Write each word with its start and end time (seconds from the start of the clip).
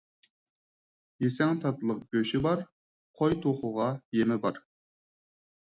يېسەڭ 1.25 1.53
تاتلىق 1.65 1.99
«گۆشى»بار، 2.17 2.63
قوي، 3.21 3.39
توخۇغا 3.45 3.87
«يېمى» 4.21 4.43
بار. 4.49 4.63